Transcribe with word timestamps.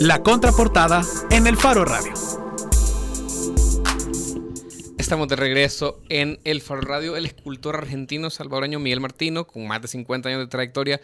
La 0.00 0.22
contraportada 0.22 1.02
en 1.30 1.46
el 1.46 1.56
Faro 1.56 1.86
Radio. 1.86 2.12
Estamos 4.98 5.26
de 5.28 5.36
regreso 5.36 6.02
en 6.10 6.38
El 6.44 6.60
Faro 6.60 6.82
Radio. 6.82 7.16
El 7.16 7.24
escultor 7.24 7.76
argentino 7.76 8.28
salvadoreño 8.28 8.78
Miguel 8.78 9.00
Martino, 9.00 9.46
con 9.46 9.66
más 9.66 9.80
de 9.80 9.88
50 9.88 10.28
años 10.28 10.40
de 10.40 10.48
trayectoria, 10.48 11.00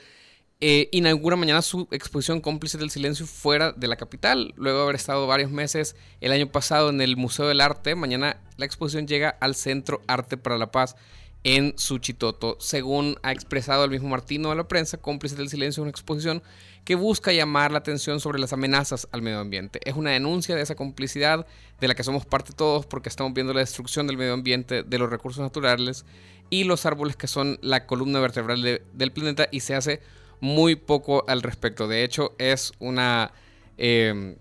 eh, 0.60 0.90
inaugura 0.92 1.36
mañana 1.36 1.62
su 1.62 1.88
exposición 1.90 2.42
Cómplices 2.42 2.78
del 2.78 2.90
Silencio 2.90 3.26
fuera 3.26 3.72
de 3.72 3.88
la 3.88 3.97
capital. 3.97 4.53
Luego 4.56 4.78
de 4.78 4.85
haber 4.85 4.97
estado 4.97 5.27
varios 5.27 5.51
meses 5.51 5.97
el 6.21 6.33
año 6.33 6.53
pasado 6.53 6.90
en 6.90 7.01
el 7.01 7.17
Museo 7.17 7.49
del 7.49 7.63
Arte, 7.63 7.95
mañana 7.95 8.43
la 8.59 8.67
exposición 8.67 9.06
llega 9.06 9.31
al 9.40 9.54
Centro 9.54 10.03
Arte 10.06 10.37
para 10.37 10.59
la 10.59 10.71
Paz 10.71 10.97
en 11.45 11.74
Suchitoto. 11.77 12.56
Según 12.61 13.17
ha 13.22 13.33
expresado 13.33 13.85
el 13.85 13.90
mismo 13.90 14.09
Martino 14.09 14.51
a 14.51 14.54
la 14.54 14.69
prensa, 14.69 14.99
Cómplices 14.99 15.38
del 15.38 15.49
Silencio 15.49 15.81
es 15.81 15.85
una 15.85 15.90
exposición 15.90 16.43
que 16.84 16.95
busca 16.95 17.33
llamar 17.33 17.70
la 17.70 17.78
atención 17.78 18.20
sobre 18.20 18.38
las 18.38 18.52
amenazas 18.52 19.09
al 19.12 19.22
medio 19.22 19.38
ambiente. 19.38 19.80
Es 19.84 19.95
una 19.95 20.10
denuncia 20.10 20.56
de 20.56 20.62
esa 20.62 20.74
complicidad 20.74 21.46
de 21.80 21.88
la 21.88 21.95
que 21.95 22.02
somos 22.02 22.27
parte 22.27 22.52
todos 22.52 22.86
porque 22.86 23.08
estamos 23.08 23.32
viendo 23.34 23.55
la 23.55 23.60
destrucción 23.60 24.06
del 24.06 24.16
medio 24.16 24.34
ambiente, 24.34 24.82
de 24.82 24.98
los 24.98 25.10
recursos 25.10 25.42
naturales 25.42 26.05
y 26.50 26.64
los 26.64 26.84
árboles 26.84 27.16
que 27.16 27.28
son 27.28 27.58
la 27.62 27.86
columna 27.86 28.20
vertebral 28.20 28.62
del 28.92 29.12
planeta 29.12 29.48
y 29.50 29.60
se 29.60 29.74
hace 29.74 30.00
muy 30.41 30.74
poco 30.74 31.24
al 31.28 31.42
respecto. 31.42 31.86
De 31.86 32.02
hecho, 32.02 32.34
es 32.38 32.72
una. 32.80 33.33
Em, 33.78 34.36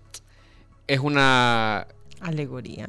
es 0.88 0.98
una. 0.98 1.86
Alegoría. 2.20 2.88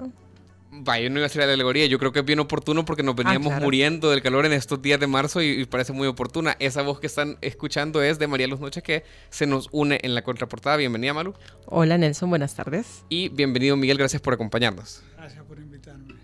Vaya, 0.75 1.07
no 1.09 1.19
iba 1.19 1.27
a 1.27 1.29
ser 1.29 1.43
alegoría. 1.43 1.85
Yo 1.85 1.99
creo 1.99 2.11
que 2.11 2.19
es 2.19 2.25
bien 2.25 2.39
oportuno 2.39 2.83
porque 2.83 3.03
nos 3.03 3.13
ah, 3.13 3.23
veníamos 3.23 3.61
muriendo 3.61 4.09
del 4.09 4.23
calor 4.23 4.45
en 4.45 4.53
estos 4.53 4.81
días 4.81 4.99
de 4.99 5.05
marzo 5.05 5.41
y, 5.41 5.65
parece 5.65 5.93
muy 5.93 6.07
oportuna. 6.07 6.55
Esa 6.59 6.81
voz 6.81 6.99
que 6.99 7.07
están 7.07 7.37
escuchando 7.41 8.01
es 8.01 8.17
de 8.17 8.27
María 8.27 8.47
Luz 8.47 8.59
Noche 8.59 8.81
que 8.81 9.03
se 9.29 9.45
nos 9.45 9.69
une 9.71 9.99
en 10.01 10.15
la 10.15 10.23
contraportada. 10.23 10.77
Bienvenida, 10.77 11.13
Malu. 11.13 11.35
Hola, 11.67 11.97
Nelson. 11.97 12.29
Buenas 12.29 12.55
tardes. 12.55 13.03
Y 13.09 13.29
bienvenido, 13.29 13.77
Miguel. 13.77 13.97
Gracias 13.99 14.21
por 14.21 14.33
acompañarnos. 14.33 15.03
Gracias 15.15 15.43
por 15.43 15.59
invitarme. 15.59 16.15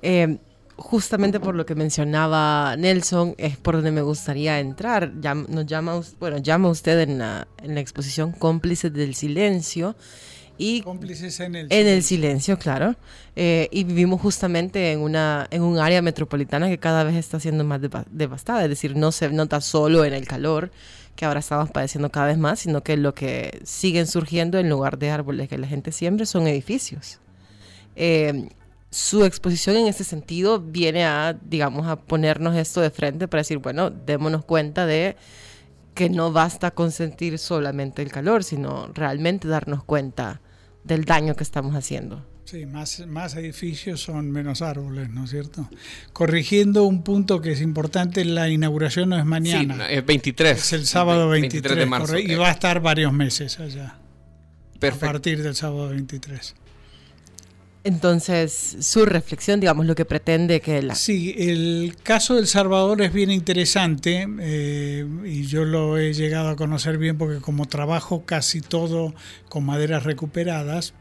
Eh, 0.00 0.38
justamente 0.76 1.38
por 1.38 1.54
lo 1.54 1.66
que 1.66 1.74
mencionaba 1.74 2.76
Nelson, 2.76 3.34
es 3.36 3.58
por 3.58 3.74
donde 3.74 3.92
me 3.92 4.02
gustaría 4.02 4.60
entrar. 4.60 5.12
nos 5.12 5.66
llama, 5.66 6.00
bueno, 6.18 6.38
llama 6.38 6.68
usted 6.68 7.00
en 7.00 7.18
la, 7.18 7.48
en 7.62 7.74
la 7.74 7.80
exposición 7.80 8.32
Cómplices 8.32 8.92
del 8.92 9.14
Silencio. 9.14 9.94
Y 10.56 10.82
Cómplices 10.82 11.40
en 11.40 11.56
el, 11.56 11.66
en 11.70 11.86
el 11.86 12.02
silencio, 12.02 12.58
claro. 12.58 12.94
Eh, 13.34 13.68
y 13.72 13.84
vivimos 13.84 14.20
justamente 14.20 14.92
en, 14.92 15.00
una, 15.00 15.48
en 15.50 15.62
un 15.62 15.78
área 15.78 16.00
metropolitana 16.00 16.68
que 16.68 16.78
cada 16.78 17.02
vez 17.02 17.16
está 17.16 17.40
siendo 17.40 17.64
más 17.64 17.80
devastada. 18.10 18.62
Es 18.62 18.68
decir, 18.68 18.96
no 18.96 19.10
se 19.10 19.28
nota 19.30 19.60
solo 19.60 20.04
en 20.04 20.14
el 20.14 20.26
calor, 20.26 20.70
que 21.16 21.24
ahora 21.24 21.40
estamos 21.40 21.70
padeciendo 21.70 22.10
cada 22.10 22.26
vez 22.26 22.38
más, 22.38 22.60
sino 22.60 22.82
que 22.82 22.96
lo 22.96 23.14
que 23.14 23.60
siguen 23.64 24.06
surgiendo 24.06 24.58
en 24.58 24.68
lugar 24.68 24.98
de 24.98 25.10
árboles 25.10 25.48
que 25.48 25.58
la 25.58 25.66
gente 25.66 25.90
siembra 25.92 26.26
son 26.26 26.46
edificios. 26.46 27.18
Eh, 27.96 28.48
su 28.90 29.24
exposición 29.24 29.76
en 29.76 29.88
ese 29.88 30.04
sentido 30.04 30.60
viene 30.60 31.04
a, 31.04 31.36
digamos, 31.42 31.88
a 31.88 31.96
ponernos 31.96 32.54
esto 32.54 32.80
de 32.80 32.90
frente 32.90 33.26
para 33.26 33.40
decir, 33.40 33.58
bueno, 33.58 33.90
démonos 33.90 34.44
cuenta 34.44 34.86
de 34.86 35.16
que 35.94 36.08
no 36.10 36.32
basta 36.32 36.70
consentir 36.72 37.38
solamente 37.40 38.02
el 38.02 38.12
calor, 38.12 38.44
sino 38.44 38.88
realmente 38.94 39.48
darnos 39.48 39.82
cuenta 39.82 40.40
del 40.84 41.04
daño 41.04 41.34
que 41.34 41.42
estamos 41.42 41.74
haciendo. 41.74 42.24
Sí, 42.44 42.66
más, 42.66 43.04
más 43.06 43.34
edificios 43.36 44.02
son 44.02 44.30
menos 44.30 44.60
árboles, 44.60 45.08
¿no 45.08 45.24
es 45.24 45.30
cierto? 45.30 45.68
Corrigiendo 46.12 46.84
un 46.84 47.02
punto 47.02 47.40
que 47.40 47.52
es 47.52 47.62
importante, 47.62 48.24
la 48.24 48.50
inauguración 48.50 49.08
no 49.08 49.18
es 49.18 49.24
mañana. 49.24 49.88
Sí, 49.88 49.94
es 49.94 50.04
23. 50.04 50.58
Es 50.58 50.72
el 50.74 50.86
sábado 50.86 51.28
23, 51.30 51.76
de 51.76 51.86
marzo. 51.86 52.18
y 52.18 52.34
va 52.34 52.48
a 52.48 52.52
estar 52.52 52.80
varios 52.80 53.12
meses 53.14 53.58
allá. 53.60 53.96
Perfecto. 54.78 55.06
A 55.06 55.12
partir 55.12 55.42
del 55.42 55.54
sábado 55.54 55.88
23. 55.88 56.54
Entonces, 57.86 58.78
su 58.80 59.04
reflexión, 59.04 59.60
digamos, 59.60 59.84
lo 59.84 59.94
que 59.94 60.06
pretende 60.06 60.62
que 60.62 60.80
la... 60.82 60.94
Sí, 60.94 61.34
el 61.36 61.94
caso 62.02 62.34
del 62.34 62.46
Salvador 62.46 63.02
es 63.02 63.12
bien 63.12 63.30
interesante 63.30 64.26
eh, 64.40 65.06
y 65.26 65.44
yo 65.44 65.66
lo 65.66 65.98
he 65.98 66.14
llegado 66.14 66.48
a 66.48 66.56
conocer 66.56 66.96
bien 66.96 67.18
porque 67.18 67.42
como 67.42 67.66
trabajo 67.66 68.24
casi 68.24 68.62
todo 68.62 69.14
con 69.50 69.66
maderas 69.66 70.04
recuperadas, 70.04 70.94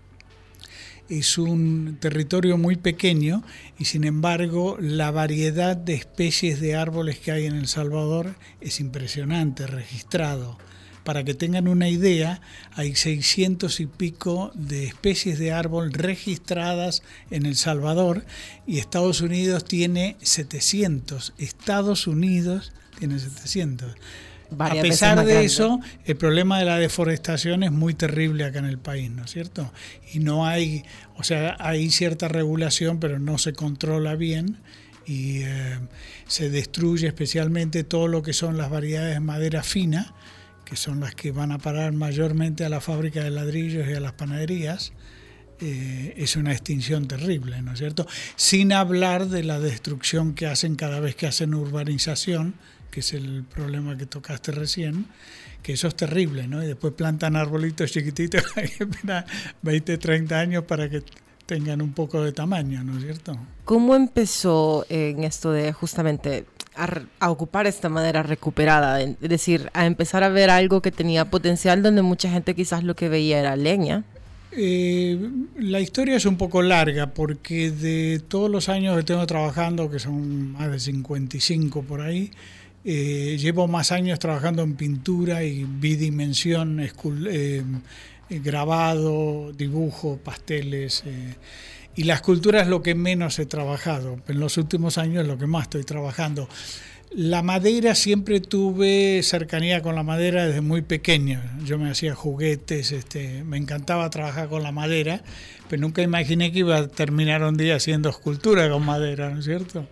es 1.07 1.38
un 1.38 1.97
territorio 2.02 2.57
muy 2.57 2.75
pequeño 2.75 3.44
y 3.78 3.86
sin 3.86 4.03
embargo 4.03 4.78
la 4.80 5.09
variedad 5.12 5.78
de 5.78 5.94
especies 5.94 6.59
de 6.59 6.75
árboles 6.75 7.18
que 7.19 7.31
hay 7.31 7.46
en 7.46 7.56
El 7.56 7.68
Salvador 7.68 8.36
es 8.59 8.81
impresionante, 8.81 9.68
registrado. 9.68 10.57
Para 11.03 11.24
que 11.24 11.34
tengan 11.34 11.68
una 11.68 11.90
idea, 11.90 12.40
hay 12.74 12.96
600 12.96 13.80
y 13.81 13.88
pico 13.88 14.52
de 14.56 14.86
especies 14.86 15.38
de 15.38 15.52
árbol 15.52 15.91
registradas 15.91 17.03
en 17.30 17.46
El 17.46 17.58
Salvador 17.58 18.25
y 18.66 18.80
Estados 18.80 19.19
Unidos 19.22 19.66
tiene 19.66 20.16
700. 20.22 21.34
Estados 21.38 22.08
Unidos 22.08 22.72
tiene 22.97 23.19
700. 23.19 23.96
a 24.58 24.69
pesar 24.75 25.25
de 25.25 25.44
eso, 25.44 25.81
el 26.06 26.16
problema 26.16 26.59
de 26.59 26.66
la 26.66 26.78
deforestación 26.78 27.63
es 27.63 27.72
muy 27.72 27.94
terrible 27.96 28.46
acá 28.46 28.59
en 28.59 28.66
el 28.66 28.78
país, 28.78 29.12
¿no 29.12 29.25
es 29.25 29.31
cierto? 29.31 29.74
Y 30.13 30.19
no 30.19 30.46
hay, 30.46 30.86
o 31.18 31.24
sea, 31.24 31.58
hay 31.59 31.90
cierta 31.90 32.30
regulación, 32.30 33.00
pero 33.02 33.19
no 33.19 33.38
se 33.38 33.52
controla 33.52 34.16
bien 34.16 34.58
y 35.06 35.42
eh, 35.44 35.80
se 36.28 36.50
destruye 36.50 37.08
especialmente 37.08 37.84
todo 37.84 38.08
lo 38.08 38.24
que 38.24 38.31
son 38.31 38.58
las 38.58 38.69
variedades 38.69 39.16
de 39.16 39.19
madera 39.19 39.63
fina 39.63 40.13
que 40.66 40.75
son 40.75 41.00
las 41.00 41.16
que 41.16 41.31
van 41.31 41.51
a 41.51 41.57
parar 41.57 41.94
mayormente 41.94 42.66
a 42.66 42.69
la 42.69 42.81
fábrica 42.81 43.24
de 43.24 43.29
ladrillos 43.29 43.88
y 43.88 43.94
a 43.94 44.00
las 44.00 44.13
panaderías, 44.13 44.94
eh, 45.59 46.13
es 46.18 46.35
una 46.35 46.51
extinción 46.51 47.07
terrible, 47.07 47.62
¿no 47.62 47.74
es 47.74 47.79
cierto? 47.79 48.07
Sin 48.35 48.74
hablar 48.74 49.28
de 49.28 49.44
la 49.44 49.59
destrucción 49.59 50.34
que 50.34 50.47
hacen 50.47 50.75
cada 50.75 51.00
vez 51.00 51.16
que 51.16 51.28
hacen 51.28 51.53
urbanización, 51.53 52.56
que 52.91 53.00
es 53.00 53.13
el 53.13 53.44
problema 53.44 53.97
que 53.97 54.06
tocaste 54.06 54.51
recién, 54.51 55.07
que 55.62 55.74
eso 55.74 55.88
es 55.88 55.96
terrible, 55.96 56.47
¿no? 56.47 56.62
Y 56.63 56.68
después 56.68 56.94
plantan 56.94 57.35
arbolitos 57.35 57.91
chiquititos, 57.91 58.44
hay 58.56 58.68
que 58.68 58.84
esperar 58.84 59.25
20, 59.62 59.97
30 59.97 60.40
años 60.40 60.63
para 60.66 60.90
que 60.90 61.03
tengan 61.46 61.81
un 61.81 61.94
poco 61.94 62.22
de 62.22 62.31
tamaño, 62.31 62.84
¿no 62.84 62.98
es 62.98 63.04
cierto? 63.04 63.38
¿Cómo 63.66 63.96
empezó 63.96 64.86
en 64.90 65.24
esto 65.24 65.52
de 65.52 65.74
justamente 65.74 66.46
a, 67.20 67.30
ocupar 67.30 67.68
esta 67.68 67.90
madera 67.90 68.24
recuperada, 68.24 69.02
es 69.02 69.18
decir, 69.20 69.70
a 69.74 69.86
empezar 69.86 70.24
a 70.24 70.30
ver 70.30 70.50
algo 70.50 70.81
que 70.81 70.92
tenía 70.92 71.26
potencial 71.26 71.84
donde 71.84 72.02
mucha 72.02 72.30
gente 72.30 72.56
quizás 72.56 72.84
lo 72.84 72.96
que 72.96 73.09
veía 73.09 73.40
era 73.40 73.56
leña. 73.56 74.04
Eh, 74.56 75.18
la 75.58 75.80
historia 75.80 76.16
es 76.16 76.26
un 76.26 76.38
poco 76.38 76.62
larga 76.62 77.08
porque 77.08 77.72
de 77.72 78.22
todos 78.28 78.52
los 78.52 78.70
años 78.70 78.96
que 78.98 79.04
tengo 79.04 79.25
trabajando, 79.25 79.90
que 79.90 80.00
son 80.00 80.52
más 80.52 80.72
de 80.72 80.80
55 80.80 81.81
por 81.84 82.02
ahí, 82.02 82.31
eh, 82.86 83.38
llevo 83.40 83.68
más 83.68 83.92
años 83.92 84.20
trabajando 84.20 84.62
en 84.62 84.75
pintura 84.75 85.44
y 85.44 85.64
bidimensión, 85.64 86.80
eh, 86.80 87.64
grabado, 88.39 89.51
dibujo, 89.53 90.17
pasteles. 90.23 91.03
Y 91.95 92.03
la 92.03 92.16
escultura 92.16 92.61
es 92.61 92.67
lo 92.67 92.81
que 92.81 92.95
menos 92.95 93.38
he 93.39 93.45
trabajado. 93.45 94.19
En 94.27 94.39
los 94.39 94.57
últimos 94.57 94.97
años 94.97 95.23
es 95.23 95.27
lo 95.27 95.38
que 95.38 95.45
más 95.45 95.63
estoy 95.63 95.83
trabajando. 95.83 96.49
La 97.16 97.44
madera 97.44 97.94
siempre 97.94 98.39
tuve 98.39 99.21
cercanía 99.21 99.83
con 99.83 99.94
la 99.94 100.01
madera 100.01 100.47
desde 100.47 100.61
muy 100.61 100.81
pequeño. 100.81 101.39
Yo 101.63 101.77
me 101.77 101.91
hacía 101.91 102.16
juguetes, 102.16 102.91
este, 102.91 103.44
me 103.44 103.57
encantaba 103.57 104.09
trabajar 104.09 104.50
con 104.50 104.63
la 104.63 104.71
madera, 104.71 105.21
pero 105.69 105.83
nunca 105.83 106.01
imaginé 106.01 106.51
que 106.51 106.59
iba 106.59 106.77
a 106.77 106.88
terminar 106.88 107.44
un 107.44 107.55
día 107.55 107.75
haciendo 107.75 108.09
escultura 108.09 108.67
con 108.67 108.83
madera, 108.83 109.29
¿no 109.29 109.39
es 109.39 109.45
cierto? 109.45 109.85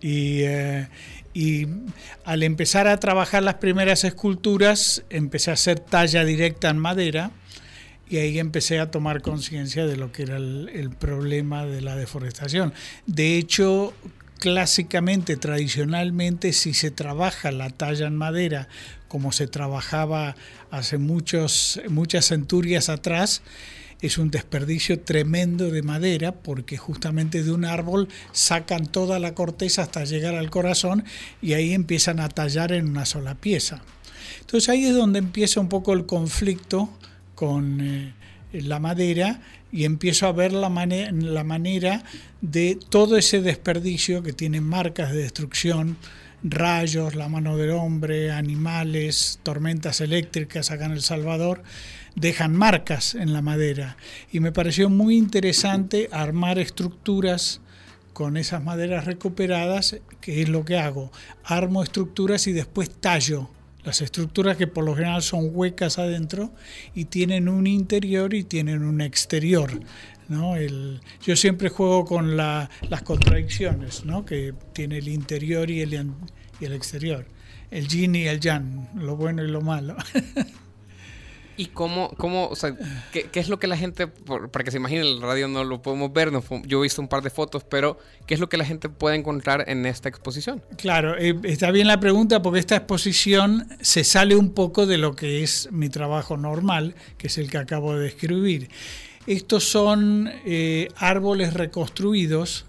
Y, 0.00 0.40
eh, 0.42 0.88
y 1.32 1.68
al 2.24 2.42
empezar 2.42 2.88
a 2.88 2.98
trabajar 2.98 3.44
las 3.44 3.54
primeras 3.54 4.02
esculturas, 4.02 5.04
empecé 5.10 5.52
a 5.52 5.54
hacer 5.54 5.78
talla 5.78 6.24
directa 6.24 6.70
en 6.70 6.78
madera 6.78 7.30
y 8.08 8.18
ahí 8.18 8.38
empecé 8.38 8.78
a 8.80 8.90
tomar 8.90 9.22
conciencia 9.22 9.86
de 9.86 9.96
lo 9.96 10.12
que 10.12 10.24
era 10.24 10.36
el, 10.36 10.90
problema 10.98 11.64
de 11.64 11.80
la 11.80 11.96
deforestación. 11.96 12.72
De 13.06 13.36
hecho, 13.36 13.94
clásicamente, 14.38 15.36
tradicionalmente, 15.36 16.52
si 16.52 16.74
se 16.74 16.90
trabaja 16.90 17.50
la 17.50 17.70
talla 17.70 18.06
en 18.06 18.16
madera 18.16 18.68
como 19.08 19.30
se 19.30 19.46
trabajaba 19.46 20.34
hace 20.70 20.98
muchos, 20.98 21.80
muchas 21.88 22.26
centurias 22.26 22.88
atrás, 22.88 23.42
es 24.00 24.18
un 24.18 24.30
desperdicio 24.30 25.00
tremendo 25.00 25.70
de 25.70 25.82
madera 25.82 26.32
porque 26.32 26.76
justamente 26.76 27.42
de 27.42 27.52
un 27.52 27.64
árbol 27.64 28.08
sacan 28.32 28.86
toda 28.86 29.18
la 29.18 29.34
corteza 29.34 29.82
hasta 29.82 30.04
llegar 30.04 30.34
al 30.34 30.50
corazón 30.50 31.04
y 31.40 31.54
ahí 31.54 31.72
empiezan 31.72 32.20
a 32.20 32.28
tallar 32.28 32.72
en 32.72 32.88
una 32.88 33.06
sola 33.06 33.36
pieza. 33.36 33.82
Entonces 34.40 34.68
ahí 34.68 34.84
es 34.84 34.94
donde 34.94 35.20
empieza 35.20 35.60
un 35.60 35.68
poco 35.68 35.92
el 35.92 36.06
conflicto 36.06 36.90
con 37.34 37.80
eh, 37.80 38.14
la 38.52 38.78
madera 38.78 39.40
y 39.72 39.84
empiezo 39.84 40.26
a 40.26 40.32
ver 40.32 40.52
la, 40.52 40.68
la 40.68 41.44
manera 41.44 42.04
de 42.40 42.78
todo 42.88 43.16
ese 43.16 43.40
desperdicio 43.40 44.22
que 44.22 44.32
tiene 44.32 44.60
marcas 44.60 45.12
de 45.12 45.22
destrucción 45.22 45.96
rayos, 46.44 47.14
la 47.14 47.28
mano 47.28 47.56
del 47.56 47.70
hombre, 47.70 48.30
animales, 48.30 49.40
tormentas 49.42 50.02
eléctricas 50.02 50.70
acá 50.70 50.84
en 50.84 50.92
El 50.92 51.00
Salvador, 51.00 51.62
dejan 52.14 52.54
marcas 52.54 53.14
en 53.14 53.32
la 53.32 53.40
madera. 53.40 53.96
Y 54.30 54.40
me 54.40 54.52
pareció 54.52 54.90
muy 54.90 55.16
interesante 55.16 56.08
armar 56.12 56.58
estructuras 56.58 57.62
con 58.12 58.36
esas 58.36 58.62
maderas 58.62 59.06
recuperadas, 59.06 59.96
que 60.20 60.42
es 60.42 60.48
lo 60.48 60.64
que 60.64 60.78
hago. 60.78 61.10
Armo 61.42 61.82
estructuras 61.82 62.46
y 62.46 62.52
después 62.52 62.90
tallo 62.90 63.50
las 63.84 64.00
estructuras 64.00 64.56
que 64.56 64.66
por 64.66 64.84
lo 64.84 64.94
general 64.94 65.22
son 65.22 65.50
huecas 65.52 65.98
adentro 65.98 66.52
y 66.94 67.06
tienen 67.06 67.48
un 67.48 67.66
interior 67.66 68.34
y 68.34 68.44
tienen 68.44 68.82
un 68.82 69.00
exterior. 69.00 69.70
¿no? 70.28 70.56
El, 70.56 71.00
yo 71.22 71.36
siempre 71.36 71.68
juego 71.68 72.04
con 72.04 72.36
la, 72.36 72.70
las 72.88 73.02
contradicciones, 73.02 74.04
¿no? 74.04 74.24
que 74.24 74.54
tiene 74.72 74.98
el 74.98 75.08
interior 75.08 75.70
y 75.70 75.82
el, 75.82 76.12
y 76.60 76.64
el 76.64 76.72
exterior, 76.72 77.26
el 77.70 77.88
yin 77.88 78.14
y 78.14 78.26
el 78.26 78.40
yang, 78.40 78.88
lo 78.94 79.16
bueno 79.16 79.44
y 79.44 79.48
lo 79.48 79.60
malo. 79.60 79.96
¿Y 81.56 81.66
cómo, 81.66 82.10
cómo 82.16 82.48
o 82.48 82.56
sea, 82.56 82.76
qué, 83.12 83.24
qué, 83.24 83.40
es 83.40 83.48
lo 83.48 83.58
que 83.58 83.66
la 83.66 83.76
gente, 83.76 84.06
para 84.06 84.64
que 84.64 84.70
se 84.70 84.78
imagine, 84.78 85.02
el 85.02 85.20
radio 85.20 85.46
no 85.46 85.62
lo 85.62 85.82
podemos 85.82 86.12
ver, 86.12 86.32
no, 86.32 86.42
yo 86.64 86.80
he 86.80 86.82
visto 86.82 87.00
un 87.00 87.08
par 87.08 87.22
de 87.22 87.30
fotos, 87.30 87.64
pero 87.64 87.98
¿qué 88.26 88.34
es 88.34 88.40
lo 88.40 88.48
que 88.48 88.56
la 88.56 88.64
gente 88.64 88.88
puede 88.88 89.16
encontrar 89.16 89.64
en 89.68 89.86
esta 89.86 90.08
exposición? 90.08 90.62
Claro, 90.76 91.16
eh, 91.16 91.38
está 91.44 91.70
bien 91.70 91.86
la 91.86 92.00
pregunta 92.00 92.42
porque 92.42 92.58
esta 92.58 92.76
exposición 92.76 93.68
se 93.80 94.02
sale 94.04 94.34
un 94.34 94.52
poco 94.52 94.86
de 94.86 94.98
lo 94.98 95.14
que 95.14 95.42
es 95.42 95.68
mi 95.70 95.88
trabajo 95.88 96.36
normal, 96.36 96.94
que 97.18 97.28
es 97.28 97.38
el 97.38 97.50
que 97.50 97.58
acabo 97.58 97.94
de 97.94 98.04
describir. 98.04 98.68
Estos 99.26 99.64
son 99.64 100.30
eh, 100.44 100.88
árboles 100.96 101.54
reconstruidos 101.54 102.66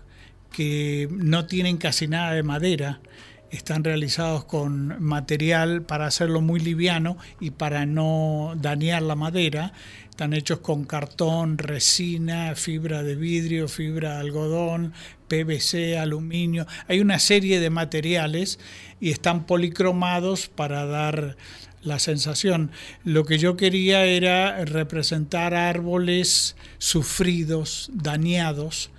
que 0.52 1.10
no 1.12 1.48
tienen 1.48 1.78
casi 1.78 2.08
nada 2.08 2.32
de 2.32 2.44
madera, 2.44 3.02
están 3.52 3.84
realizados 3.84 4.46
con 4.46 5.02
material 5.02 5.84
para 5.84 6.08
hacerlo 6.08 6.42
muy 6.42 6.60
liviano 6.60 7.18
y 7.40 7.52
para 7.52 7.86
no 7.86 8.54
dañar 8.58 9.02
la 9.02 9.16
madera. 9.16 9.74
Están 10.10 10.34
hechos 10.34 10.60
con 10.60 10.86
cartón, 10.86 11.58
resina, 11.58 12.56
fibra 12.56 13.04
de 13.04 13.16
vidrio, 13.16 13.68
fibra 13.68 14.14
de 14.14 14.20
algodón, 14.22 14.94
PVC, 15.28 15.98
aluminio. 15.98 16.66
Hay 16.88 17.00
una 17.02 17.20
serie 17.20 17.60
de 17.60 17.70
materiales 17.70 18.60
y 19.00 19.12
están 19.12 19.46
policromados 19.46 20.48
para 20.48 20.86
dar 20.86 21.36
la 21.82 22.00
sensación. 22.00 22.72
Lo 23.04 23.26
que 23.26 23.38
yo 23.38 23.58
quería 23.58 24.06
era 24.06 24.64
representar 24.66 25.54
árboles 25.54 26.56
sufridos, 26.78 27.90
dañados, 27.94 28.90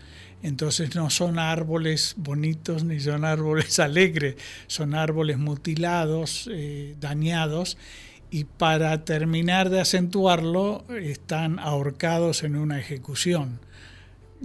entonces 0.43 0.94
no 0.94 1.11
son 1.11 1.38
árboles 1.38 2.15
bonitos 2.17 2.85
ni 2.85 3.00
son 3.00 3.25
árboles 3.25 3.79
alegres, 3.81 4.37
son 4.67 4.94
árboles 4.94 5.38
mutilados, 5.38 6.49
eh, 6.53 6.94
dañados, 7.00 7.77
y 8.31 8.44
para 8.44 9.05
terminar 9.05 9.71
de 9.71 9.81
acentuarlo 9.81 10.85
están 10.88 11.59
ahorcados 11.59 12.43
en 12.43 12.56
una 12.56 12.79
ejecución, 12.79 13.61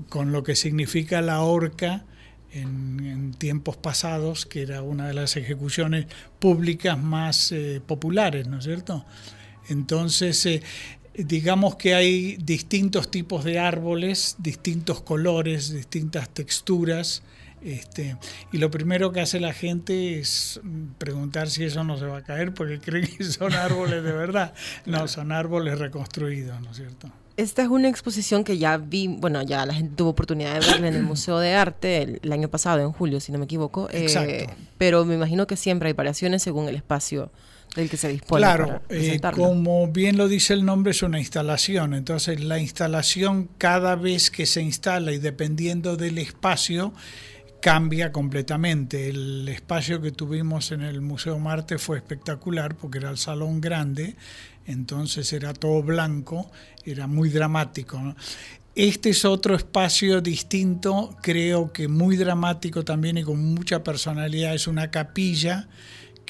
con 0.09 0.31
lo 0.31 0.43
que 0.43 0.55
significa 0.55 1.21
la 1.21 1.41
horca 1.41 2.05
en, 2.53 3.33
tiempos 3.37 3.77
pasados, 3.77 4.45
que 4.45 4.61
era 4.61 4.83
una 4.83 5.07
de 5.07 5.13
las 5.13 5.35
ejecuciones 5.35 6.05
públicas 6.39 6.97
más 6.97 7.51
eh, 7.51 7.81
populares, 7.85 8.47
¿no 8.47 8.59
es 8.59 8.65
cierto? 8.65 9.05
Entonces, 9.67 10.45
eh, 10.45 10.61
digamos 11.23 11.75
que 11.75 11.93
hay 11.95 12.37
distintos 12.37 13.11
tipos 13.11 13.43
de 13.43 13.59
árboles, 13.59 14.35
distintos 14.39 15.01
colores, 15.01 15.73
distintas 15.73 16.29
texturas. 16.29 17.23
Este, 17.63 18.17
y 18.51 18.57
lo 18.57 18.71
primero 18.71 19.11
que 19.11 19.21
hace 19.21 19.39
la 19.39 19.53
gente 19.53 20.19
es 20.19 20.59
preguntar 20.97 21.49
si 21.49 21.63
eso 21.63 21.83
no 21.83 21.97
se 21.97 22.05
va 22.05 22.17
a 22.17 22.23
caer 22.23 22.53
porque 22.53 22.79
creen 22.83 23.07
que 23.07 23.23
son 23.23 23.53
árboles 23.53 24.03
de 24.03 24.11
verdad. 24.11 24.53
No, 24.85 25.07
son 25.07 25.31
árboles 25.31 25.79
reconstruidos, 25.79 26.59
¿no 26.61 26.71
es 26.71 26.77
cierto? 26.77 27.11
Esta 27.37 27.61
es 27.61 27.69
una 27.69 27.87
exposición 27.87 28.43
que 28.43 28.57
ya 28.57 28.77
vi, 28.77 29.07
bueno, 29.07 29.41
ya 29.41 29.65
la 29.65 29.73
gente 29.73 29.95
tuvo 29.95 30.09
oportunidad 30.09 30.53
de 30.59 30.59
verla 30.59 30.87
en 30.87 30.95
el 30.95 31.03
Museo 31.03 31.39
de 31.39 31.53
Arte 31.53 32.19
el, 32.21 32.31
año 32.31 32.49
pasado, 32.49 32.81
en 32.81 32.91
julio, 32.91 33.19
si 33.19 33.31
no 33.31 33.39
me 33.39 33.45
equivoco. 33.45 33.89
Exacto. 33.91 34.31
Eh, 34.31 34.49
pero 34.77 35.05
me 35.05 35.15
imagino 35.15 35.47
que 35.47 35.55
siempre 35.55 35.87
hay 35.87 35.93
variaciones 35.93 36.43
según 36.43 36.67
el 36.67 36.75
espacio 36.75 37.31
del 37.75 37.89
que 37.89 37.97
se 37.97 38.09
dispone. 38.09 38.41
Claro, 38.41 38.81
eh, 38.89 39.19
como 39.33 39.87
bien 39.87 40.17
lo 40.17 40.27
dice 40.27 40.53
el 40.53 40.65
nombre, 40.65 40.91
es 40.91 41.03
una 41.03 41.19
instalación. 41.19 41.93
Entonces, 41.93 42.39
la 42.41 42.59
instalación 42.59 43.49
cada 43.57 43.95
vez 43.95 44.29
que 44.29 44.45
se 44.45 44.61
instala 44.61 45.11
y 45.11 45.19
dependiendo 45.19 45.95
del 45.95 46.17
espacio, 46.17 46.93
cambia 47.61 48.11
completamente. 48.11 49.09
El 49.09 49.47
espacio 49.47 50.01
que 50.01 50.11
tuvimos 50.11 50.71
en 50.71 50.81
el 50.81 50.99
Museo 50.99 51.39
Marte 51.39 51.77
fue 51.77 51.97
espectacular 51.97 52.75
porque 52.75 52.97
era 52.97 53.11
el 53.11 53.17
salón 53.17 53.61
grande, 53.61 54.15
entonces 54.65 55.31
era 55.31 55.53
todo 55.53 55.81
blanco, 55.81 56.51
era 56.83 57.07
muy 57.07 57.29
dramático. 57.29 58.15
Este 58.73 59.09
es 59.09 59.25
otro 59.25 59.55
espacio 59.55 60.21
distinto, 60.21 61.15
creo 61.21 61.71
que 61.71 61.87
muy 61.87 62.17
dramático 62.17 62.83
también 62.83 63.17
y 63.17 63.23
con 63.23 63.53
mucha 63.53 63.83
personalidad. 63.83 64.55
Es 64.55 64.67
una 64.67 64.89
capilla 64.91 65.67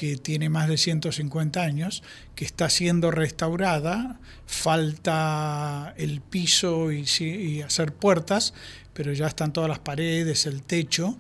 que 0.02 0.18
tiene 0.18 0.50
más 0.50 0.68
de 0.68 0.80
150 0.80 1.62
años, 1.62 2.02
que 2.34 2.44
está 2.44 2.72
siendo 2.72 3.12
restaurada, 3.12 4.20
falta 4.48 5.94
el 5.96 6.22
piso 6.22 6.92
y, 6.92 7.62
hacer 7.62 7.94
puertas, 7.94 8.56
pero 8.96 9.14
ya 9.14 9.28
están 9.28 9.54
todas 9.54 9.70
las 9.70 9.78
paredes, 9.78 10.48
el 10.48 10.64
techo, 10.64 11.20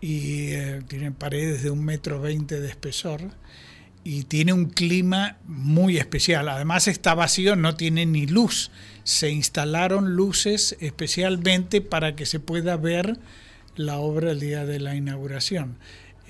y 0.00 0.52
eh, 0.52 0.80
tienen 0.86 1.12
paredes 1.12 1.64
de 1.64 1.70
un 1.70 1.84
metro 1.84 2.20
veinte 2.20 2.60
de 2.60 2.68
espesor 2.68 3.20
y 4.04 4.22
tiene 4.22 4.52
un 4.52 4.66
clima 4.66 5.38
muy 5.48 5.98
especial. 5.98 6.48
Además 6.50 6.86
está 6.86 7.16
vacío, 7.16 7.56
no 7.56 7.74
tiene 7.74 8.06
ni 8.06 8.28
luz. 8.28 8.70
Se 9.02 9.30
instalaron 9.30 10.14
luces 10.14 10.76
especialmente 10.78 11.80
para 11.80 12.14
que 12.14 12.26
se 12.26 12.38
pueda 12.38 12.76
ver 12.76 13.18
la 13.74 13.98
obra 13.98 14.30
el 14.30 14.38
día 14.38 14.64
de 14.64 14.78
la 14.78 14.94
inauguración. 14.94 15.78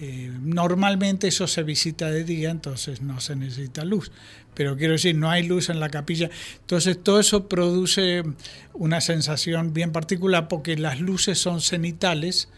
Eh, 0.02 0.32
normalmente 0.40 1.28
eso 1.28 1.46
se 1.46 1.62
visita 1.62 2.10
de 2.10 2.24
día, 2.24 2.50
entonces 2.50 3.02
no 3.02 3.20
se 3.20 3.36
necesita 3.36 3.84
luz. 3.84 4.10
Pero 4.54 4.76
quiero 4.76 4.94
decir, 4.94 5.14
no 5.14 5.30
hay 5.30 5.42
luz 5.46 5.68
en 5.68 5.78
la 5.78 5.90
capilla. 5.90 6.30
Entonces 6.60 7.02
todo 7.02 7.20
eso 7.20 7.48
produce 7.48 8.22
una 8.72 9.02
sensación 9.02 9.74
bien 9.74 9.92
particular 9.92 10.48
porque 10.48 10.76
las 10.78 11.00
luces 11.00 11.38
son 11.38 11.60
cenitales 11.60 12.48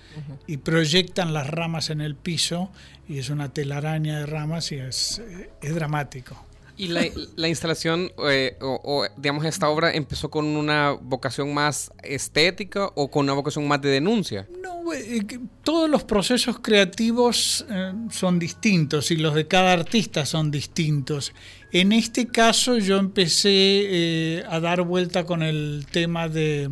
y 0.47 0.59
proyectan 0.59 1.35
las 1.35 1.49
ramas 1.49 1.91
en 1.91 2.01
el 2.01 2.15
piso 2.15 2.71
y 3.09 3.19
es 3.19 3.29
una 3.29 3.53
telaraña 3.53 4.21
de 4.21 4.27
ramas 4.27 4.71
y 4.71 4.77
es, 4.77 5.21
es 5.61 5.75
dramático. 5.75 6.47
¿Y 6.77 6.89
la, 6.89 7.49
instalación, 7.49 8.11
eh, 8.29 8.57
o, 8.61 9.07
digamos, 9.17 9.45
esta 9.45 9.69
obra 9.69 9.93
empezó 9.93 10.31
con 10.31 10.47
una 10.47 10.93
vocación 10.93 11.53
más 11.53 11.93
estética 12.03 12.91
o 12.95 13.11
con 13.11 13.25
una 13.25 13.35
vocación 13.35 13.69
más 13.69 13.81
de 13.83 13.91
denuncia? 13.91 14.49
No, 14.63 14.72
eh, 14.72 14.72
todos 15.65 15.89
los 15.89 16.05
procesos 16.05 16.59
creativos 16.61 17.65
eh, 17.71 17.93
son 18.11 18.39
distintos 18.39 19.11
y 19.11 19.17
los 19.17 19.35
de 19.35 19.47
cada 19.47 19.73
artista 19.73 20.27
son 20.27 20.51
distintos. 20.51 21.33
En 21.73 21.93
este 21.93 22.27
caso 22.27 22.79
yo 22.79 22.99
empecé 22.99 24.45
a 24.49 24.61
dar 24.61 24.83
vuelta 24.83 25.25
con 25.25 25.43
el 25.43 25.87
tema 25.91 26.29
de, 26.29 26.71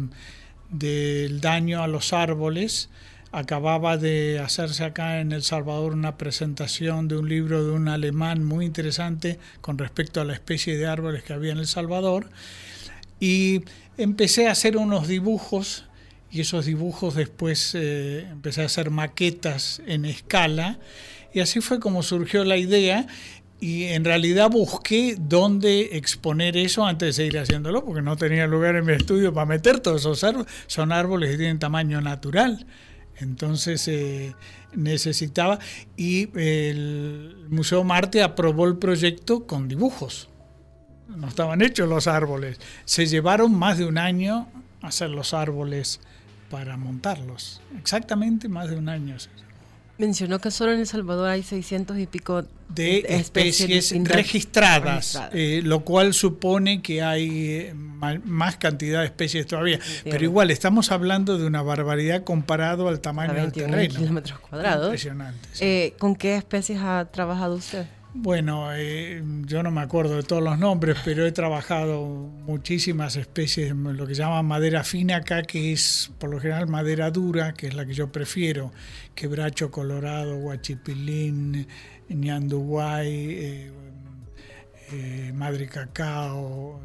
del 0.71 1.40
daño 1.40 1.83
a 1.83 1.88
los 1.88 2.12
árboles 2.12 2.90
acababa 3.33 3.97
de 3.97 4.40
hacerse 4.40 4.85
acá 4.85 5.21
en 5.21 5.33
El 5.33 5.43
Salvador 5.43 5.93
una 5.93 6.17
presentación 6.17 7.07
de 7.07 7.17
un 7.17 7.29
libro 7.29 7.64
de 7.64 7.71
un 7.71 7.88
alemán 7.88 8.45
muy 8.45 8.64
interesante 8.67 9.38
con 9.61 9.79
respecto 9.79 10.21
a 10.21 10.25
la 10.25 10.33
especie 10.33 10.76
de 10.76 10.87
árboles 10.87 11.23
que 11.23 11.33
había 11.33 11.52
en 11.52 11.59
El 11.59 11.69
Salvador 11.69 12.29
y 13.21 13.62
empecé 13.97 14.49
a 14.49 14.52
hacer 14.52 14.76
unos 14.76 15.07
dibujos 15.07 15.85
y 16.30 16.40
esos 16.40 16.66
dibujos 16.66 17.14
después 17.14 17.75
eh, 17.75 18.26
empecé 18.30 18.62
a 18.62 18.66
hacer 18.66 18.90
maquetas 18.90 19.82
en 19.87 20.04
escala. 20.04 20.78
Y 21.32 21.40
así 21.40 21.60
fue 21.60 21.80
como 21.80 22.02
surgió 22.02 22.44
la 22.44 22.56
idea. 22.56 23.06
Y 23.58 23.84
en 23.84 24.04
realidad 24.04 24.49
busqué 24.49 25.16
dónde 25.18 25.96
exponer 25.96 26.56
eso 26.56 26.87
antes 26.87 27.08
de 27.08 27.12
seguir 27.12 27.38
haciéndolo 27.40 27.84
porque 27.84 28.00
no 28.00 28.16
tenía 28.16 28.46
lugar 28.46 28.76
en 28.76 28.87
mi 28.87 28.92
estudio 28.94 29.34
para 29.34 29.44
meter 29.44 29.80
todos 29.80 30.00
esos 30.00 30.25
árboles, 30.25 30.50
son 30.66 30.92
árboles 30.92 31.30
que 31.32 31.37
tienen 31.37 31.58
tamaño 31.58 32.00
natural. 32.00 32.66
Entonces 33.18 33.87
eh, 33.88 34.34
necesitaba. 34.72 35.58
Y 35.96 36.30
el 36.38 37.46
Museo 37.50 37.84
Marte 37.84 38.22
aprobó 38.22 38.66
el 38.66 38.78
proyecto 38.78 39.46
con 39.46 39.68
dibujos. 39.68 40.28
No 41.08 41.26
estaban 41.26 41.60
hechos 41.60 41.88
los 41.88 42.06
árboles. 42.06 42.58
Se 42.84 43.06
llevaron 43.06 43.52
más 43.52 43.76
de 43.78 43.84
un 43.84 43.99
año 43.99 44.49
hacer 44.80 45.10
los 45.10 45.34
árboles 45.34 46.00
para 46.50 46.76
montarlos. 46.76 47.61
Exactamente 47.78 48.49
más 48.49 48.69
de 48.69 48.76
un 48.76 48.88
año. 48.88 49.16
Mencionó 49.97 50.38
que 50.38 50.50
solo 50.50 50.73
en 50.73 50.80
El 50.80 50.87
Salvador 50.87 51.28
hay 51.28 51.42
600 51.42 51.99
y 51.99 52.07
pico 52.07 52.45
de 52.71 53.04
especies, 53.09 53.92
registradas, 54.04 55.21
eh, 55.33 55.61
lo 55.62 55.85
cual 55.85 56.14
supone 56.14 56.80
que 56.80 57.02
hay 57.02 57.50
eh, 57.50 57.75
más 57.75 58.57
cantidad 58.57 59.00
de 59.00 59.07
especies 59.07 59.47
todavía. 59.47 59.78
Pero 60.04 60.25
igual, 60.25 60.50
estamos 60.50 60.90
hablando 60.90 61.37
de 61.37 61.47
una 61.47 61.61
barbaridad 61.61 62.25
comparado 62.25 62.88
al 62.88 63.00
tamaño 63.00 63.35
del 63.35 63.52
terreno. 63.52 63.95
kilómetros 63.95 64.38
cuadrados. 64.38 64.87
Impresionante. 64.87 65.49
Eh, 65.61 65.95
¿Con 65.99 66.16
qué 66.16 66.37
especies 66.37 66.80
ha 66.80 67.07
trabajado 67.12 67.57
usted? 67.57 67.87
Bueno, 68.12 68.71
yo 69.47 69.62
no 69.62 69.71
me 69.71 69.83
acuerdo 69.83 70.17
de 70.17 70.25
todos 70.25 70.43
los 70.43 70.59
nombres, 70.59 70.97
pero 71.05 71.25
he 71.25 71.31
trabajado 71.31 72.05
muchísimas 72.45 73.14
especies, 73.14 73.73
lo 73.73 74.05
que 74.05 74.14
llaman 74.14 74.47
madera 74.47 74.83
fina 74.83 75.17
acá, 75.17 75.43
que 75.43 75.73
es 75.73 76.11
por 76.19 76.29
lo 76.29 76.40
general 76.40 76.67
madera 76.67 77.12
dura, 77.12 77.55
que 77.55 77.69
es 77.69 77.75
la 77.75 77.87
que 77.87 77.95
yo 77.95 78.11
prefiero, 78.11 78.73
quebracho 79.14 79.71
colorado, 79.71 80.38
guachipilín, 80.38 81.69
ñanduguay, 82.09 83.09
eh, 83.09 83.73
eh, 84.90 85.33
madre 85.33 85.69
cacao, 85.69 86.81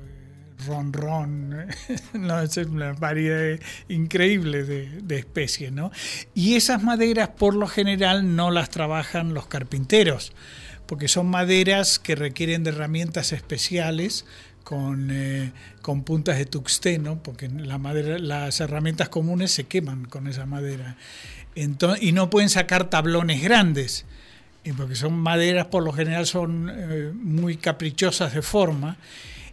ron 0.68 0.94
ron, 0.94 1.50
no, 2.14 2.40
es 2.40 2.58
una 2.58 2.94
variedad 2.94 3.60
increíble 3.90 4.64
de, 4.64 5.02
de, 5.02 5.18
especies, 5.18 5.72
¿no? 5.72 5.92
Y 6.36 6.54
esas 6.54 6.84
maderas 6.84 7.30
por 7.30 7.56
lo 7.56 7.66
general 7.66 8.36
no 8.36 8.52
las 8.52 8.70
trabajan 8.70 9.34
los 9.34 9.48
carpinteros 9.48 10.32
porque 10.86 11.08
son 11.08 11.28
maderas 11.28 12.00
que 12.00 12.16
requieren 12.16 12.64
de 12.64 12.72
herramientas 12.72 13.32
especiales 13.32 14.26
con, 14.64 15.10
eh, 15.12 15.52
con 15.82 16.04
puntas 16.04 16.38
de 16.38 16.46
tuxteno, 16.46 17.22
porque 17.22 17.48
la 17.48 17.78
madera, 17.78 18.20
las 18.20 18.60
herramientas 18.60 19.10
comunes 19.10 19.52
se 19.52 19.66
queman 19.66 20.06
con 20.06 20.28
esa 20.28 20.46
madera. 20.46 20.98
Entonces, 21.56 22.04
y 22.04 22.12
no 22.12 22.30
pueden 22.30 22.50
sacar 22.50 22.90
tablones 22.90 23.42
grandes, 23.42 24.06
porque 24.78 24.96
son 24.96 25.14
maderas 25.14 25.68
por 25.68 25.84
lo 25.84 25.94
general 25.94 26.26
son 26.26 26.72
eh, 26.74 27.12
muy 27.14 27.56
caprichosas 27.56 28.34
de 28.34 28.42
forma 28.42 28.98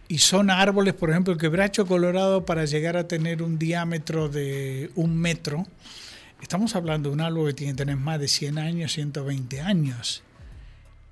y 0.07 0.17
son 0.17 0.49
árboles, 0.49 0.95
por 0.95 1.11
ejemplo, 1.11 1.33
el 1.33 1.39
quebracho 1.39 1.85
colorado 1.85 2.45
para 2.45 2.65
llegar 2.65 2.97
a 2.97 3.07
tener 3.07 3.43
un 3.43 3.59
diámetro 3.59 4.27
de 4.27 4.89
un 4.95 5.15
metro. 5.15 5.67
Estamos 6.41 6.75
hablando 6.75 7.09
de 7.09 7.13
un 7.13 7.21
árbol 7.21 7.47
que 7.49 7.53
tiene 7.53 7.73
que 7.73 7.77
tener 7.77 7.95
más 7.97 8.19
de 8.19 8.27
100 8.27 8.57
años, 8.57 8.91
120 8.91 9.61
años 9.61 10.23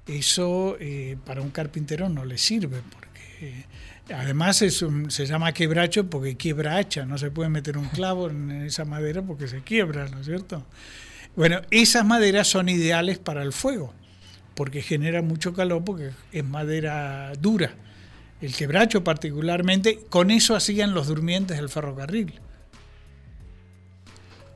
eso 0.08 0.77
eh, 0.79 1.17
para 1.25 1.41
un 1.41 1.51
carpintero 1.51 2.10
no 2.10 2.25
le 2.25 2.38
sirve, 2.38 2.81
porque 2.91 3.65
además 4.13 4.58
se 4.58 5.25
llama 5.25 5.53
quebracho 5.53 6.10
porque 6.10 6.38
quiebra 6.38 6.77
hacha, 6.77 7.05
no 7.05 7.17
se 7.17 7.31
puede 7.31 7.50
meter 7.50 7.77
un 7.77 7.88
clavo 7.89 8.29
en 8.29 8.51
esa 8.63 8.86
madera 8.86 9.22
porque 9.22 9.48
se 9.48 9.62
quiebra, 9.62 10.08
¿no 10.10 10.20
es 10.20 10.25
cierto? 10.25 10.65
Bueno, 11.36 11.62
esas 11.72 12.05
maderas 12.05 12.48
son 12.48 12.67
ideales 12.67 13.20
para 13.20 13.41
el 13.43 13.53
fuego, 13.53 13.93
porque 14.55 14.81
genera 14.81 15.22
mucho 15.22 15.53
calor 15.53 15.84
porque 15.84 16.12
es 16.31 16.43
madera 16.43 17.31
dura. 17.39 17.74
El 18.41 18.55
quebracho 18.55 19.03
particularmente, 19.03 20.00
con 20.10 20.31
eso 20.31 20.55
hacían 20.55 20.93
los 20.93 21.08
durmientes 21.08 21.58
del 21.58 21.70
ferrocarril 21.70 22.41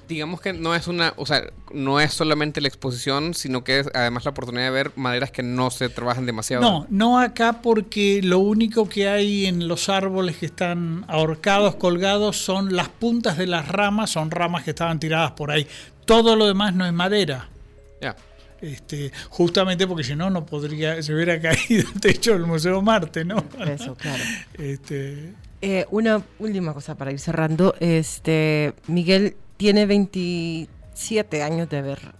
digamos 0.08 0.42
que 0.42 0.54
no 0.54 0.76
es 0.76 0.88
una, 0.88 1.14
o 1.18 1.26
sea, 1.26 1.44
no 1.74 2.00
es 2.00 2.14
solamente 2.14 2.62
la 2.62 2.68
exposición, 2.68 3.34
sino 3.34 3.64
que 3.64 3.80
es 3.80 3.90
además 3.94 4.26
la 4.26 4.32
oportunidad 4.32 4.66
de 4.66 4.72
ver 4.72 4.92
maderas 4.96 5.32
que 5.32 5.44
no 5.44 5.72
se 5.72 5.90
trabajan 5.90 6.26
demasiado. 6.26 6.62
No, 6.62 6.88
no 6.90 7.20
acá 7.20 7.62
porque 7.62 8.22
lo 8.24 8.40
único 8.40 8.88
que 8.88 9.08
hay 9.08 9.46
en 9.46 9.68
los 9.68 9.90
árboles 9.90 10.38
que 10.38 10.46
están 10.46 11.06
ahorcados, 11.08 11.76
colgados, 11.76 12.38
son 12.38 12.76
las 12.76 12.90
puntas 12.90 13.38
de 13.38 13.48
las 13.48 13.68
ramas, 13.68 14.12
son 14.12 14.32
ramas 14.32 14.64
que 14.64 14.72
estaban 14.72 15.00
tiradas 15.00 15.32
por 15.32 15.52
ahí. 15.52 15.68
Todo 16.06 16.36
lo 16.36 16.48
demás 16.48 16.74
no 16.76 16.86
es 16.86 16.94
madera. 16.94 17.50
Ya. 18.02 18.16
Este, 18.62 19.12
justamente 19.30 19.86
porque 19.86 20.04
si 20.04 20.16
no, 20.16 20.30
no 20.30 20.46
podría, 20.46 21.02
se 21.02 21.14
hubiera 21.14 21.40
caído 21.42 21.88
el 21.94 22.00
techo 22.00 22.34
del 22.34 22.46
Museo 22.46 22.82
Marte, 22.82 23.26
¿no? 23.26 23.44
Eso, 23.66 23.96
claro. 23.96 24.24
Este... 24.58 25.34
Eh, 25.62 25.86
una 25.90 26.22
última 26.38 26.74
cosa 26.74 26.96
para 26.96 27.12
ir 27.12 27.20
cerrando. 27.20 27.74
Este, 27.80 28.74
Miguel, 28.88 29.36
tiene 29.58 29.86
27 29.86 31.44
años 31.44 31.70
de 31.70 31.78
haber 31.78 32.16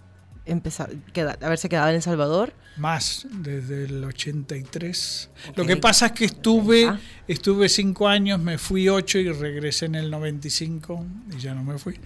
empezado, 0.46 0.94
queda, 1.12 1.36
haberse 1.42 1.68
quedado 1.68 1.90
en 1.90 1.96
El 1.96 2.02
Salvador. 2.02 2.52
Más, 2.76 3.26
desde 3.30 3.84
el 3.84 4.04
83. 4.04 5.30
Lo 5.54 5.64
que 5.64 5.76
pasa 5.78 6.06
es 6.06 6.12
que 6.12 6.26
estuve, 6.26 6.86
ah. 6.86 7.00
estuve 7.26 7.70
cinco 7.70 8.06
años, 8.06 8.38
me 8.38 8.58
fui 8.58 8.88
ocho 8.88 9.18
y 9.18 9.32
regresé 9.32 9.86
en 9.86 9.94
el 9.94 10.10
95 10.10 11.04
y 11.34 11.40
ya 11.40 11.54
no 11.54 11.64
me 11.64 11.78
fui. 11.78 11.98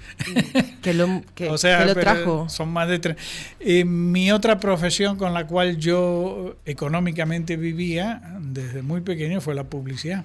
¿Qué 0.80 0.94
lo, 0.94 1.22
que, 1.34 1.50
o 1.50 1.58
sea, 1.58 1.84
lo 1.84 1.94
trajo? 1.94 2.48
Son 2.48 2.68
más 2.68 2.88
de 2.88 3.00
tres. 3.00 3.16
Eh, 3.58 3.84
mi 3.84 4.30
otra 4.30 4.60
profesión 4.60 5.16
con 5.16 5.34
la 5.34 5.46
cual 5.46 5.76
yo 5.76 6.56
económicamente 6.64 7.56
vivía 7.56 8.22
desde 8.40 8.82
muy 8.82 9.00
pequeño 9.00 9.40
fue 9.40 9.56
la 9.56 9.64
publicidad. 9.64 10.24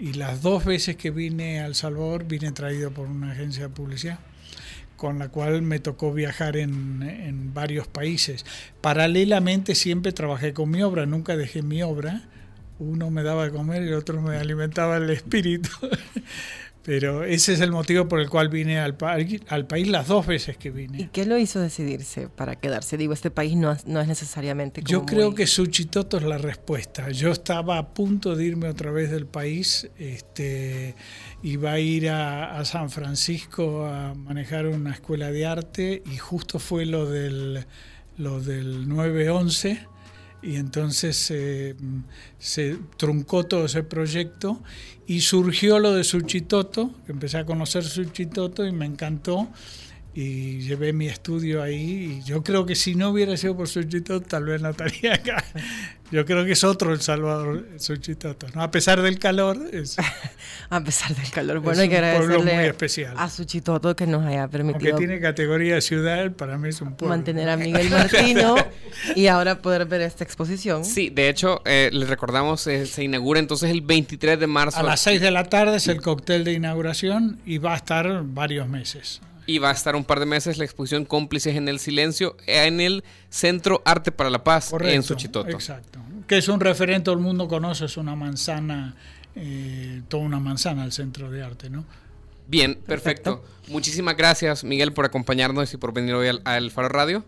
Y 0.00 0.14
las 0.14 0.40
dos 0.40 0.64
veces 0.64 0.96
que 0.96 1.10
vine 1.10 1.60
a 1.60 1.66
El 1.66 1.74
Salvador 1.74 2.24
vine 2.24 2.52
traído 2.52 2.90
por 2.90 3.06
una 3.06 3.32
agencia 3.32 3.64
de 3.64 3.68
publicidad 3.68 4.18
con 4.96 5.18
la 5.18 5.28
cual 5.28 5.62
me 5.62 5.78
tocó 5.78 6.12
viajar 6.12 6.58
en, 6.58 7.02
en, 7.02 7.54
varios 7.54 7.86
países. 7.88 8.44
Paralelamente 8.82 9.74
siempre 9.74 10.12
trabajé 10.12 10.52
con 10.52 10.70
mi 10.70 10.82
obra, 10.82 11.06
nunca 11.06 11.38
dejé 11.38 11.62
mi 11.62 11.82
obra. 11.82 12.28
Uno 12.78 13.10
me 13.10 13.22
daba 13.22 13.44
de 13.44 13.50
comer 13.50 13.82
y 13.82 13.88
el 13.88 13.94
otro 13.94 14.20
me 14.20 14.36
alimentaba 14.36 14.98
el 14.98 15.08
espíritu. 15.08 15.70
Pero 16.82 17.24
ese 17.24 17.52
es 17.52 17.60
el 17.60 17.72
motivo 17.72 18.08
por 18.08 18.20
el 18.20 18.30
cual 18.30 18.48
vine 18.48 18.78
al, 18.78 18.96
al 19.48 19.66
país 19.66 19.88
las 19.88 20.08
dos 20.08 20.26
veces 20.26 20.56
que 20.56 20.70
vine. 20.70 21.02
¿Y 21.02 21.06
qué 21.08 21.26
lo 21.26 21.36
hizo 21.36 21.60
decidirse 21.60 22.28
para 22.28 22.56
quedarse? 22.56 22.96
Digo, 22.96 23.12
este 23.12 23.30
país 23.30 23.54
no, 23.54 23.76
no 23.84 24.00
es 24.00 24.08
necesariamente... 24.08 24.82
Yo 24.84 25.04
creo 25.04 25.34
que 25.34 25.46
Suchitoto 25.46 26.16
es 26.16 26.22
la 26.22 26.38
respuesta. 26.38 27.10
Yo 27.10 27.32
estaba 27.32 27.76
a 27.76 27.88
punto 27.92 28.34
de 28.34 28.46
irme 28.46 28.68
otra 28.68 28.90
vez 28.90 29.10
del 29.10 29.26
país. 29.26 29.90
Este, 29.98 30.94
iba 31.42 31.72
a 31.72 31.78
ir 31.78 32.08
a, 32.08 32.58
a 32.58 32.64
San 32.64 32.88
Francisco 32.88 33.84
a 33.84 34.14
manejar 34.14 34.66
una 34.66 34.92
escuela 34.92 35.30
de 35.30 35.44
arte 35.44 36.02
y 36.10 36.16
justo 36.16 36.58
fue 36.58 36.86
lo 36.86 37.04
del, 37.04 37.66
lo 38.16 38.40
del 38.40 38.88
9-11 38.88 39.89
y 40.42 40.56
entonces 40.56 41.30
eh, 41.30 41.74
se 42.38 42.78
truncó 42.96 43.44
todo 43.44 43.66
ese 43.66 43.82
proyecto 43.82 44.62
y 45.06 45.20
surgió 45.20 45.78
lo 45.78 45.92
de 45.92 46.04
Suchitoto, 46.04 46.92
que 47.04 47.12
empecé 47.12 47.38
a 47.38 47.44
conocer 47.44 47.84
Suchitoto 47.84 48.66
y 48.66 48.72
me 48.72 48.86
encantó 48.86 49.48
y 50.14 50.60
llevé 50.60 50.92
mi 50.92 51.06
estudio 51.06 51.62
ahí 51.62 52.20
y 52.20 52.24
yo 52.24 52.42
creo 52.42 52.66
que 52.66 52.74
si 52.74 52.94
no 52.94 53.10
hubiera 53.10 53.36
sido 53.36 53.56
por 53.56 53.68
Suchitoto 53.68 54.26
tal 54.26 54.44
vez 54.44 54.60
no 54.62 54.70
estaría 54.70 55.14
acá. 55.14 55.44
Yo 56.10 56.24
creo 56.24 56.44
que 56.44 56.52
es 56.52 56.64
otro 56.64 56.92
El 56.92 57.00
Salvador, 57.00 57.66
Suchitoto, 57.76 58.48
¿no? 58.54 58.62
A 58.62 58.70
pesar 58.70 59.00
del 59.00 59.18
calor. 59.18 59.58
Es, 59.72 59.96
a 60.70 60.80
pesar 60.82 61.14
del 61.14 61.30
calor. 61.30 61.60
Bueno, 61.60 61.82
hay 61.82 61.88
que 61.88 61.96
agradecerle 61.96 62.54
muy 62.54 62.64
especial. 62.64 63.14
a 63.16 63.28
Suchitoto 63.30 63.94
que 63.94 64.06
nos 64.06 64.24
haya 64.24 64.48
permitido. 64.48 64.90
Aunque 64.90 65.06
tiene 65.06 65.20
categoría 65.20 65.76
de 65.76 65.80
ciudad, 65.80 66.32
para 66.32 66.58
mí 66.58 66.68
es 66.68 66.80
un 66.80 66.96
pueblo. 66.96 67.14
Mantener 67.14 67.48
a 67.48 67.56
Miguel 67.56 67.90
Martino 67.90 68.56
y 69.14 69.28
ahora 69.28 69.62
poder 69.62 69.86
ver 69.86 70.00
esta 70.00 70.24
exposición. 70.24 70.84
Sí, 70.84 71.10
de 71.10 71.28
hecho, 71.28 71.62
eh, 71.64 71.90
les 71.92 72.08
recordamos, 72.08 72.66
eh, 72.66 72.86
se 72.86 73.04
inaugura 73.04 73.38
entonces 73.38 73.70
el 73.70 73.80
23 73.82 74.40
de 74.40 74.46
marzo. 74.46 74.78
A 74.78 74.82
las 74.82 75.00
6 75.00 75.20
de 75.20 75.30
la 75.30 75.44
tarde 75.44 75.76
es 75.76 75.86
el 75.86 76.00
cóctel 76.00 76.42
de 76.44 76.54
inauguración 76.54 77.38
y 77.46 77.58
va 77.58 77.74
a 77.74 77.76
estar 77.76 78.22
varios 78.24 78.68
meses. 78.68 79.20
Y 79.50 79.58
va 79.58 79.70
a 79.70 79.72
estar 79.72 79.96
un 79.96 80.04
par 80.04 80.20
de 80.20 80.26
meses 80.26 80.58
la 80.58 80.64
exposición 80.64 81.04
Cómplices 81.04 81.56
en 81.56 81.68
el 81.68 81.80
Silencio 81.80 82.36
en 82.46 82.80
el 82.80 83.02
Centro 83.30 83.82
Arte 83.84 84.12
para 84.12 84.30
la 84.30 84.44
Paz 84.44 84.72
en 84.80 85.02
Suchitoto. 85.02 85.50
Exacto. 85.50 85.98
Que 86.28 86.38
es 86.38 86.46
un 86.46 86.60
referente, 86.60 87.06
todo 87.06 87.16
el 87.16 87.20
mundo 87.20 87.48
conoce, 87.48 87.86
es 87.86 87.96
una 87.96 88.14
manzana, 88.14 88.94
eh, 89.34 90.02
toda 90.06 90.22
una 90.22 90.38
manzana 90.38 90.84
el 90.84 90.92
Centro 90.92 91.30
de 91.32 91.42
Arte, 91.42 91.68
¿no? 91.68 91.84
Bien, 92.46 92.76
perfecto. 92.86 93.42
Muchísimas 93.66 94.16
gracias, 94.16 94.62
Miguel, 94.62 94.92
por 94.92 95.04
acompañarnos 95.04 95.74
y 95.74 95.76
por 95.76 95.92
venir 95.92 96.14
hoy 96.14 96.28
al 96.44 96.70
Faro 96.70 96.88
Radio. 96.88 97.24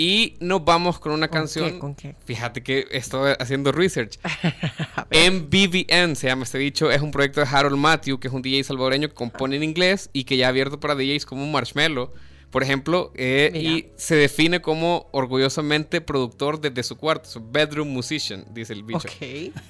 Y 0.00 0.36
nos 0.38 0.64
vamos 0.64 1.00
con 1.00 1.10
una 1.10 1.26
canción. 1.26 1.80
¿Con 1.80 1.96
qué? 1.96 2.14
Fíjate 2.24 2.62
que 2.62 2.86
estoy 2.92 3.32
haciendo 3.40 3.72
research. 3.72 4.20
MVVN 5.10 6.14
se 6.14 6.28
llama 6.28 6.44
este 6.44 6.56
bicho. 6.58 6.88
Es 6.92 7.02
un 7.02 7.10
proyecto 7.10 7.40
de 7.40 7.48
Harold 7.50 7.76
Matthew, 7.76 8.20
que 8.20 8.28
es 8.28 8.34
un 8.34 8.40
DJ 8.40 8.62
salvadoreño 8.62 9.08
que 9.08 9.14
compone 9.14 9.56
en 9.56 9.64
inglés 9.64 10.08
y 10.12 10.22
que 10.22 10.36
ya 10.36 10.46
ha 10.46 10.50
abierto 10.50 10.78
para 10.78 10.94
DJs 10.94 11.26
como 11.26 11.44
Marshmello 11.48 12.12
por 12.50 12.62
ejemplo, 12.62 13.12
eh, 13.14 13.50
y 13.54 13.92
se 13.96 14.16
define 14.16 14.60
como 14.60 15.08
orgullosamente 15.12 16.00
productor 16.00 16.60
desde 16.60 16.82
su 16.82 16.96
cuarto, 16.96 17.28
su 17.28 17.50
bedroom 17.50 17.88
musician, 17.88 18.44
dice 18.50 18.72
el 18.72 18.82
bicho. 18.82 19.08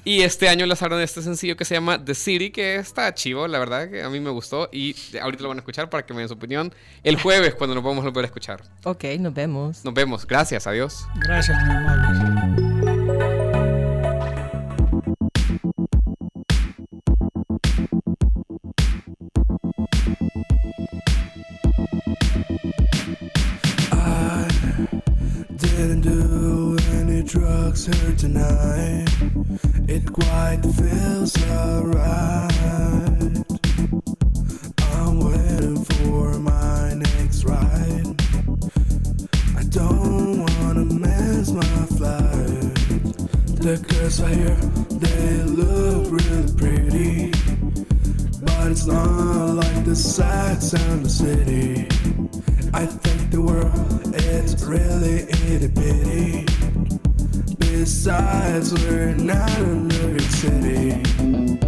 Y 0.05 0.23
este 0.23 0.49
año 0.49 0.65
lanzaron 0.67 1.01
este 1.01 1.23
sencillo 1.23 1.57
que 1.57 1.65
se 1.65 1.75
llama 1.75 2.05
The 2.05 2.15
City, 2.15 2.51
que 2.51 2.77
está 2.77 3.13
chivo, 3.15 3.49
la 3.49 3.59
verdad, 3.59 3.91
que 3.91 4.03
a 4.03 4.09
mí 4.11 4.21
me 4.21 4.31
gustó. 4.31 4.69
Y 4.73 4.95
ahorita 5.21 5.43
lo 5.43 5.49
van 5.49 5.59
a 5.59 5.61
escuchar 5.61 5.91
para 5.91 6.07
que 6.07 6.15
me 6.15 6.21
den 6.21 6.29
su 6.29 6.35
opinión 6.35 6.73
el 7.03 7.17
jueves 7.23 7.55
cuando 7.55 7.75
nos 7.75 7.83
vamos 7.83 8.05
a 8.05 8.09
volver 8.09 8.25
a 8.25 8.27
escuchar. 8.27 8.63
Ok, 8.85 9.05
nos 9.19 9.35
vemos. 9.35 9.85
Nos 9.85 9.95
vemos. 9.95 10.27
Gracias, 10.27 10.67
adiós. 10.67 11.07
Gracias, 11.17 11.59
mi 11.67 11.73
amable. 11.73 12.78
Here 27.77 28.17
tonight. 28.17 29.07
It 29.89 30.11
quite 30.11 30.63
feels 30.63 31.37
alright. 31.51 32.51
I'm 34.95 35.21
waiting 35.21 35.85
for 35.85 36.39
my 36.39 36.95
next 36.95 37.45
ride. 37.45 38.07
I 39.55 39.63
don't 39.69 40.47
wanna 40.47 40.87
miss 40.87 41.51
my 41.51 41.85
flight. 41.99 42.75
The 43.61 43.77
girls 43.87 44.23
I 44.23 44.35
hear, 44.35 44.57
they 45.05 45.43
look 45.43 46.11
really 46.11 46.53
pretty. 46.57 47.33
But 48.41 48.71
it's 48.71 48.87
not 48.87 49.57
like 49.57 49.85
the 49.85 49.95
sights 49.95 50.73
in 50.73 51.03
the 51.03 51.11
city. 51.11 51.87
I 52.73 52.87
think 52.87 53.31
the 53.31 53.43
world 53.43 54.15
is 54.15 54.65
really 54.65 55.29
itty 55.29 55.69
bitty. 55.69 56.58
Besides, 57.79 58.75
we're 58.75 59.15
not 59.15 59.49
a 59.51 59.63
nerd 59.63 60.21
city. 60.33 61.68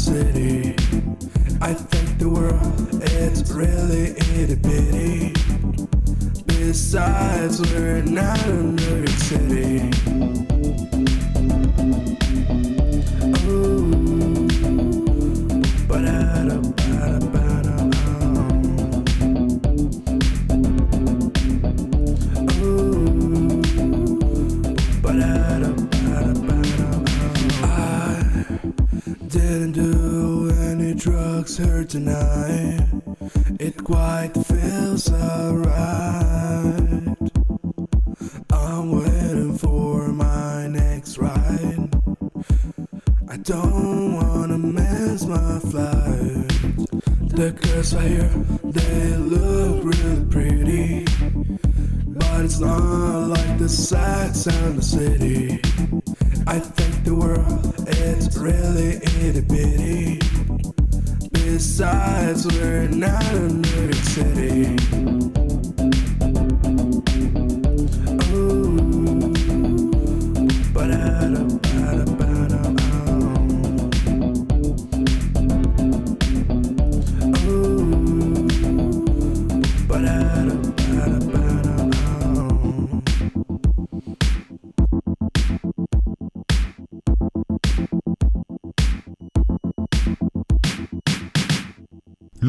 City. 0.00 0.74
I 1.60 1.74
think 1.74 2.18
the 2.18 2.28
world 2.30 3.04
is 3.04 3.52
really 3.52 4.16
itty 4.16 4.54
bitty. 4.54 5.34
Besides, 6.46 7.60
we're 7.60 8.02
not 8.02 8.42
in 8.46 8.76
New 8.76 8.96
York 8.96 9.08
City. 9.08 10.99
Here 31.60 31.84
tonight. 31.84 32.86
It 33.58 33.84
quite 33.84 34.32
feels 34.48 35.12
alright. 35.12 35.72
I'm 38.50 38.90
waiting 38.92 39.58
for 39.58 40.08
my 40.08 40.68
next 40.68 41.18
ride. 41.18 41.90
I 43.28 43.36
don't 43.36 44.14
wanna 44.14 44.58
miss 44.58 45.26
my 45.26 45.58
flight. 45.70 46.48
The 47.38 47.50
girls 47.62 47.94
I 47.94 48.08
hear, 48.08 48.30
they 48.64 49.16
look 49.16 49.84
really 49.84 50.24
pretty. 50.34 51.04
But 52.06 52.44
it's 52.46 52.60
not 52.60 53.28
like 53.34 53.58
the 53.58 53.68
sights 53.68 54.46
in 54.46 54.76
the 54.76 54.82
city. 54.82 55.19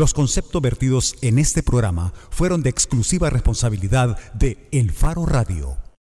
Los 0.02 0.16
conceptos 0.16 0.60
vertidos 0.64 1.16
en 1.22 1.38
este 1.38 1.62
programa 1.62 2.12
fueron 2.32 2.64
de 2.64 2.72
exclusiva 2.72 3.30
responsabilidad 3.30 4.18
de 4.34 4.68
El 4.72 4.90
Faro 4.90 5.28
Radio. 5.28 5.78